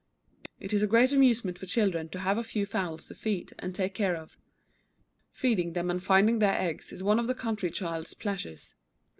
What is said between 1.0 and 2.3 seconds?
amusement for children to